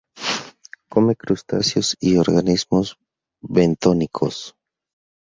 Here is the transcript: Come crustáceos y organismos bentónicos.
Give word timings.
Come 0.89 1.15
crustáceos 1.15 1.95
y 1.99 2.17
organismos 2.17 2.97
bentónicos. 3.39 4.55